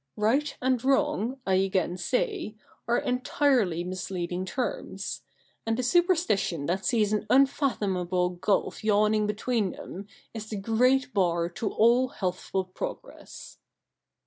Right 0.17 0.57
and 0.63 0.83
wrong, 0.83 1.39
I 1.45 1.53
again 1.57 1.95
say, 1.95 2.55
are 2.87 2.97
entirely 2.97 3.83
misleading 3.83 4.45
terms; 4.45 5.21
and 5.63 5.77
the 5.77 5.83
superstition 5.83 6.65
that 6.65 6.83
sees 6.83 7.13
an 7.13 7.27
unfathomable 7.29 8.31
gulf 8.31 8.83
yawning 8.83 9.27
between 9.27 9.73
them 9.73 10.07
is 10.33 10.49
the 10.49 10.57
great 10.57 11.13
bar 11.13 11.49
to 11.49 11.69
all 11.71 12.07
healthful 12.07 12.65
progress.' 12.65 13.59